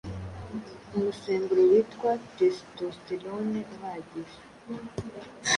umusemburo 0.95 1.61
witwa 1.71 2.11
testosterone 2.37 3.59
uhagije 3.75 4.39